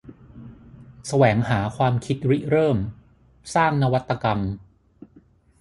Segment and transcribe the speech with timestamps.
[1.07, 2.77] แสวงหาความคิดริเริ่ม
[3.55, 4.39] สร้างนวัตกรรม